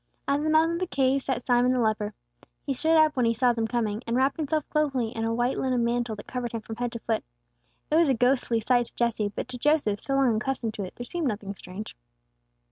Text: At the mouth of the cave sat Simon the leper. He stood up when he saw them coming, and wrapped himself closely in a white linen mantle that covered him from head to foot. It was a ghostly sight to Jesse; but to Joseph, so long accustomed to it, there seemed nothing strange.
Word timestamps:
At 0.27 0.41
the 0.41 0.49
mouth 0.49 0.71
of 0.71 0.79
the 0.79 0.87
cave 0.87 1.21
sat 1.21 1.45
Simon 1.45 1.71
the 1.73 1.79
leper. 1.79 2.15
He 2.65 2.73
stood 2.73 2.97
up 2.97 3.15
when 3.15 3.27
he 3.27 3.35
saw 3.35 3.53
them 3.53 3.67
coming, 3.67 4.01
and 4.07 4.15
wrapped 4.17 4.37
himself 4.37 4.67
closely 4.71 5.09
in 5.15 5.25
a 5.25 5.31
white 5.35 5.59
linen 5.59 5.83
mantle 5.85 6.15
that 6.15 6.25
covered 6.25 6.53
him 6.53 6.61
from 6.61 6.77
head 6.77 6.91
to 6.93 6.99
foot. 7.01 7.23
It 7.91 7.95
was 7.97 8.09
a 8.09 8.15
ghostly 8.15 8.59
sight 8.61 8.87
to 8.87 8.95
Jesse; 8.95 9.27
but 9.27 9.47
to 9.49 9.59
Joseph, 9.59 9.99
so 9.99 10.15
long 10.15 10.37
accustomed 10.37 10.73
to 10.73 10.83
it, 10.85 10.95
there 10.95 11.05
seemed 11.05 11.27
nothing 11.27 11.53
strange. 11.53 11.95